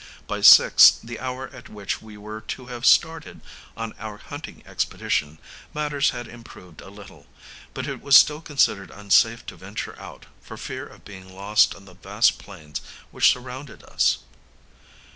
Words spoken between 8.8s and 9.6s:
unsafe to